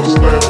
What's 0.00 0.14
that? 0.14 0.49